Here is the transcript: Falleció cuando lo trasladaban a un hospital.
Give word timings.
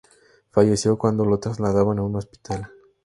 Falleció 0.49 0.97
cuando 0.97 1.25
lo 1.25 1.39
trasladaban 1.39 1.99
a 1.99 2.03
un 2.03 2.15
hospital. 2.15 2.71